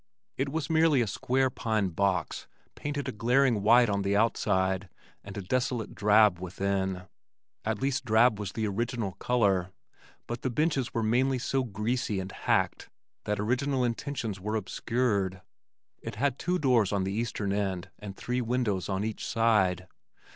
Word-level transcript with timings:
It 0.35 0.49
was 0.49 0.67
merely 0.67 1.01
a 1.01 1.05
square 1.05 1.51
pine 1.51 1.89
box 1.89 2.47
painted 2.73 3.07
a 3.07 3.11
glaring 3.11 3.61
white 3.61 3.87
on 3.87 4.01
the 4.01 4.15
outside 4.17 4.89
and 5.23 5.37
a 5.37 5.43
desolate 5.43 5.93
drab 5.93 6.39
within; 6.39 7.03
at 7.63 7.79
least 7.79 8.03
drab 8.03 8.39
was 8.39 8.53
the 8.53 8.65
original 8.65 9.11
color, 9.19 9.69
but 10.25 10.41
the 10.41 10.49
benches 10.49 10.91
were 10.91 11.03
mainly 11.03 11.37
so 11.37 11.63
greasy 11.63 12.19
and 12.19 12.31
hacked 12.31 12.89
that 13.25 13.39
original 13.39 13.83
intentions 13.83 14.39
were 14.39 14.55
obscured. 14.55 15.43
It 16.01 16.15
had 16.15 16.39
two 16.39 16.57
doors 16.57 16.91
on 16.91 17.03
the 17.03 17.13
eastern 17.13 17.53
end 17.53 17.91
and 17.99 18.17
three 18.17 18.41
windows 18.41 18.89
on 18.89 19.03
each 19.03 19.23
side. 19.27 19.87